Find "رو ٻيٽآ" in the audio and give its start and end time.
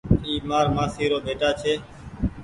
1.11-1.49